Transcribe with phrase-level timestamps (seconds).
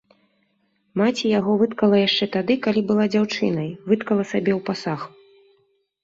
[0.99, 4.99] Маці яго выткала яшчэ тады, калі была дзяўчынай, выткала сабе ў пасаг.